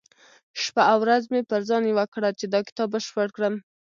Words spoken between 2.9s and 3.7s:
بشپړ کړم.